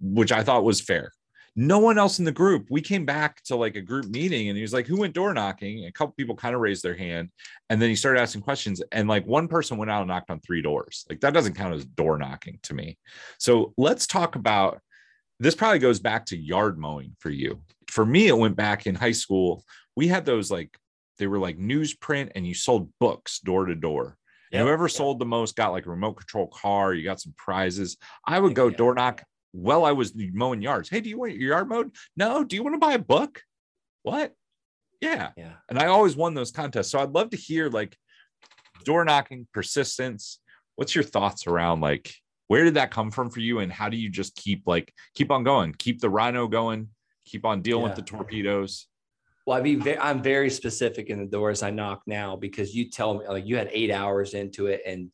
[0.01, 1.11] which I thought was fair.
[1.55, 2.67] No one else in the group.
[2.71, 5.33] We came back to like a group meeting and he was like, Who went door
[5.33, 5.79] knocking?
[5.79, 7.29] And a couple people kind of raised their hand.
[7.69, 8.81] And then he started asking questions.
[8.91, 11.05] And like one person went out and knocked on three doors.
[11.09, 12.97] Like that doesn't count as door knocking to me.
[13.37, 14.81] So let's talk about
[15.39, 17.61] this, probably goes back to yard mowing for you.
[17.89, 19.63] For me, it went back in high school.
[19.95, 20.77] We had those like
[21.19, 24.17] they were like newsprint and you sold books door to door.
[24.51, 27.33] Yep, and whoever sold the most got like a remote control car, you got some
[27.37, 27.97] prizes.
[28.25, 30.89] I would go door knock while I was mowing yards.
[30.89, 31.95] Hey, do you want your yard mowed?
[32.17, 32.43] No.
[32.43, 33.41] Do you want to buy a book?
[34.01, 34.33] What?
[34.99, 35.29] Yeah.
[35.37, 35.53] Yeah.
[35.69, 36.91] And I always won those contests.
[36.91, 37.95] So I'd love to hear like
[38.83, 40.39] door knocking, persistence.
[40.75, 42.13] What's your thoughts around like
[42.47, 45.31] where did that come from for you and how do you just keep like keep
[45.31, 46.89] on going, keep the rhino going,
[47.25, 47.89] keep on dealing yeah.
[47.89, 48.87] with the torpedoes?
[49.45, 53.15] Well, I mean, I'm very specific in the doors I knock now because you tell
[53.15, 55.11] me like you had eight hours into it and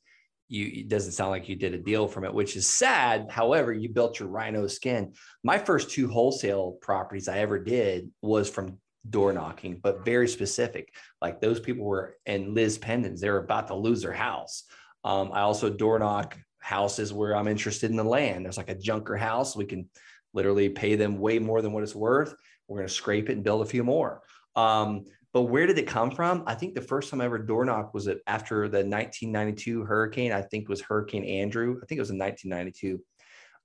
[0.49, 3.27] you it doesn't sound like you did a deal from it, which is sad.
[3.29, 5.13] However, you built your rhino skin.
[5.43, 10.93] My first two wholesale properties I ever did was from door knocking, but very specific.
[11.21, 14.63] Like those people were and lis pendens, they were about to lose their house.
[15.03, 18.43] Um, I also door knock houses where I'm interested in the land.
[18.43, 19.55] There's like a junker house.
[19.55, 19.89] We can
[20.33, 22.35] literally pay them way more than what it's worth.
[22.67, 24.21] We're going to scrape it and build a few more.
[24.55, 26.43] Um, but where did it come from?
[26.47, 30.31] I think the first time I ever door knocked was after the 1992 hurricane.
[30.31, 31.79] I think it was Hurricane Andrew.
[31.81, 33.01] I think it was in 1992.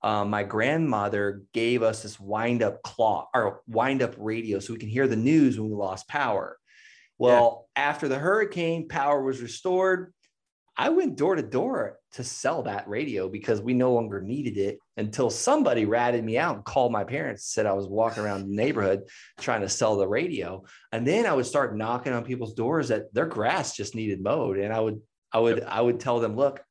[0.03, 4.79] Um, my grandmother gave us this wind up clock or wind up radio so we
[4.79, 6.59] can hear the news when we lost power.
[7.17, 7.83] Well, yeah.
[7.83, 10.13] after the hurricane, power was restored.
[10.77, 14.79] I went door to door to sell that radio because we no longer needed it
[14.97, 18.55] until somebody ratted me out and called my parents, said I was walking around the
[18.55, 19.03] neighborhood
[19.39, 20.63] trying to sell the radio.
[20.91, 24.57] And then I would start knocking on people's doors that their grass just needed mowed.
[24.57, 26.61] And I would, I would, I would tell them, look,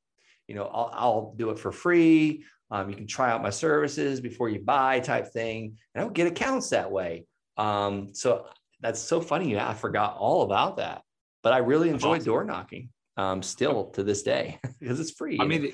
[0.49, 2.45] you know, I'll, I'll do it for free.
[2.71, 5.77] Um, you can try out my services before you buy type thing.
[5.95, 7.27] And I would get accounts that way.
[7.57, 8.47] Um, so
[8.81, 9.53] that's so funny.
[9.53, 11.03] Yeah, I forgot all about that,
[11.43, 12.27] but I really enjoyed awesome.
[12.27, 15.39] door knocking um, still to this day because it's free.
[15.41, 15.73] I mean,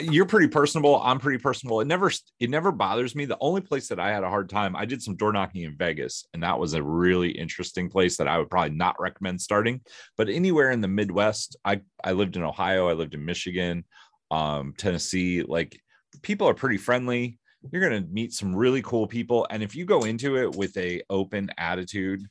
[0.00, 1.00] you're pretty personable.
[1.00, 1.80] I'm pretty personable.
[1.80, 3.24] It never, it never bothers me.
[3.24, 5.76] The only place that I had a hard time, I did some door knocking in
[5.76, 9.80] Vegas, and that was a really interesting place that I would probably not recommend starting.
[10.16, 13.84] But anywhere in the Midwest, I I lived in Ohio, I lived in Michigan,
[14.30, 15.42] um, Tennessee.
[15.42, 15.80] Like
[16.22, 17.38] people are pretty friendly.
[17.70, 21.02] You're gonna meet some really cool people, and if you go into it with a
[21.10, 22.22] open attitude,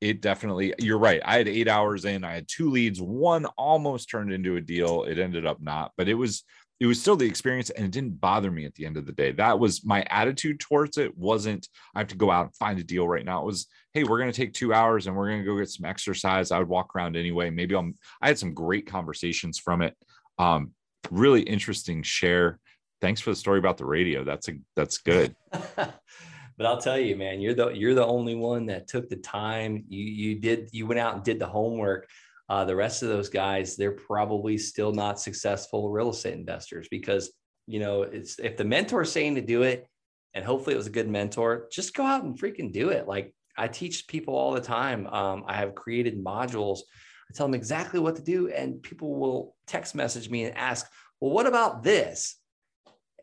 [0.00, 4.08] it definitely you're right i had eight hours in i had two leads one almost
[4.08, 6.44] turned into a deal it ended up not but it was
[6.80, 9.12] it was still the experience and it didn't bother me at the end of the
[9.12, 9.32] day.
[9.32, 12.84] That was my attitude towards it wasn't i have to go out and find a
[12.84, 15.40] deal right now it was hey we're going to take two hours and we're going
[15.40, 18.54] to go get some exercise i would walk around anyway maybe i'm i had some
[18.54, 19.94] great conversations from it
[20.38, 20.72] um
[21.10, 22.58] really interesting share.
[23.00, 25.34] Thanks for the story about the radio that's a that's good
[26.60, 29.82] but I'll tell you, man, you're the you're the only one that took the time.
[29.88, 32.06] You you did you went out and did the homework.
[32.50, 37.32] Uh, the rest of those guys, they're probably still not successful real estate investors because
[37.66, 39.86] you know it's if the mentor is saying to do it,
[40.34, 43.08] and hopefully it was a good mentor, just go out and freaking do it.
[43.08, 45.06] Like I teach people all the time.
[45.06, 46.80] Um, I have created modules.
[47.30, 50.86] I tell them exactly what to do, and people will text message me and ask,
[51.20, 52.36] "Well, what about this?"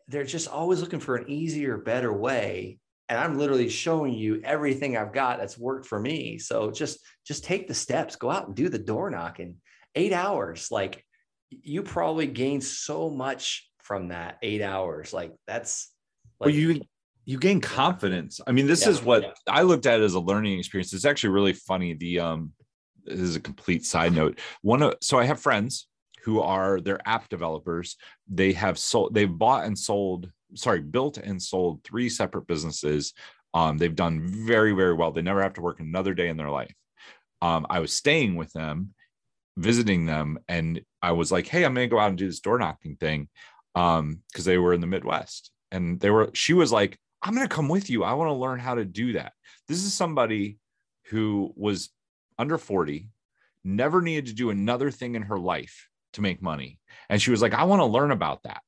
[0.08, 4.96] They're just always looking for an easier, better way and i'm literally showing you everything
[4.96, 6.38] i've got that's worked for me.
[6.38, 9.56] So just just take the steps go out and do the door knocking
[9.94, 10.70] eight hours.
[10.70, 11.04] Like
[11.50, 15.12] you probably gain so much from that eight hours.
[15.12, 15.90] Like that's
[16.40, 16.80] like, well you
[17.24, 18.40] you gain confidence.
[18.46, 19.30] I mean this yeah, is what yeah.
[19.48, 20.92] i looked at as a learning experience.
[20.92, 21.94] It's actually really funny.
[21.94, 22.52] The um
[23.04, 24.38] this is a complete side note.
[24.62, 25.88] One of so i have friends
[26.24, 27.96] who are their app developers.
[28.28, 33.12] They have sold they've bought and sold sorry, built and sold three separate businesses.
[33.54, 35.12] Um, they've done very, very well.
[35.12, 36.74] They never have to work another day in their life.
[37.40, 38.94] Um, I was staying with them,
[39.56, 42.40] visiting them, and I was like, "Hey, I'm going to go out and do this
[42.40, 43.28] door knocking thing,"
[43.74, 46.30] because um, they were in the Midwest, and they were.
[46.34, 48.04] She was like, "I'm going to come with you.
[48.04, 49.32] I want to learn how to do that."
[49.68, 50.58] This is somebody
[51.06, 51.90] who was
[52.38, 53.08] under 40,
[53.64, 57.40] never needed to do another thing in her life to make money, and she was
[57.40, 58.62] like, "I want to learn about that."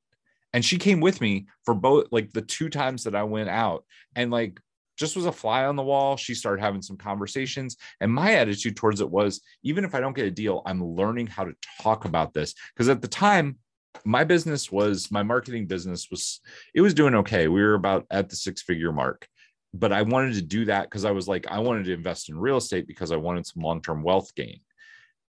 [0.53, 3.85] And she came with me for both like the two times that I went out
[4.17, 4.61] and like
[5.01, 6.17] just was a fly on the wall.
[6.17, 7.77] She started having some conversations.
[8.01, 11.27] And my attitude towards it was even if I don't get a deal, I'm learning
[11.29, 12.55] how to talk about this.
[12.75, 13.57] Because at the time,
[14.05, 16.41] my business was my marketing business was
[16.75, 17.49] it was doing okay.
[17.49, 19.27] We were about at the six figure mark.
[19.73, 22.39] But I wanted to do that because I was like, I wanted to invest in
[22.39, 24.61] real estate because I wanted some long term wealth gain.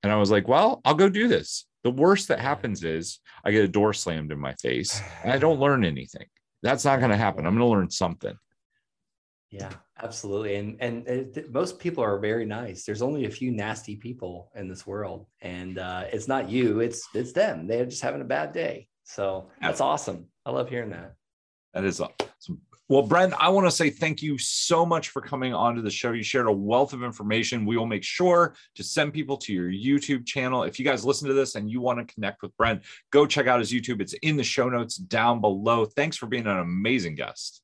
[0.03, 1.65] And I was like, well, I'll go do this.
[1.83, 5.37] The worst that happens is I get a door slammed in my face and I
[5.37, 6.25] don't learn anything.
[6.63, 7.45] That's not going to happen.
[7.45, 8.37] I'm going to learn something.
[9.49, 9.71] Yeah,
[10.01, 10.55] absolutely.
[10.55, 12.85] And and it, most people are very nice.
[12.85, 16.79] There's only a few nasty people in this world, and uh, it's not you.
[16.79, 17.67] It's it's them.
[17.67, 18.87] They're just having a bad day.
[19.03, 20.27] So that's awesome.
[20.45, 21.15] I love hearing that.
[21.73, 22.61] That is awesome.
[22.91, 26.11] Well, Brent, I want to say thank you so much for coming onto the show.
[26.11, 27.65] You shared a wealth of information.
[27.65, 30.63] We will make sure to send people to your YouTube channel.
[30.63, 33.47] If you guys listen to this and you want to connect with Brent, go check
[33.47, 34.01] out his YouTube.
[34.01, 35.85] It's in the show notes down below.
[35.85, 37.61] Thanks for being an amazing guest.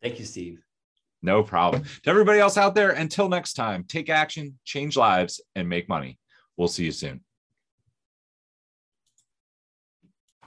[0.00, 0.62] Thank you, Steve.
[1.20, 1.82] No problem.
[2.04, 6.20] To everybody else out there, until next time, take action, change lives, and make money.
[6.56, 7.22] We'll see you soon.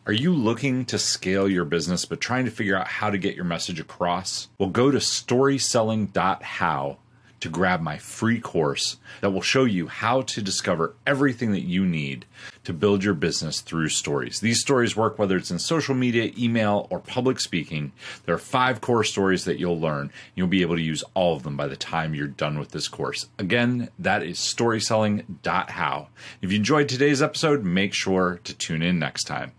[0.08, 3.36] Are you looking to scale your business but trying to figure out how to get
[3.36, 4.48] your message across?
[4.58, 6.98] Well, go to storyselling.how
[7.42, 11.86] to grab my free course that will show you how to discover everything that you
[11.86, 12.26] need
[12.64, 14.40] to build your business through stories.
[14.40, 17.92] These stories work whether it's in social media, email, or public speaking.
[18.26, 20.10] There are five core stories that you'll learn.
[20.36, 22.88] You'll be able to use all of them by the time you're done with this
[22.88, 23.28] course.
[23.38, 26.08] Again, that is storyselling.how.
[26.42, 29.52] If you enjoyed today's episode, make sure to tune in next time.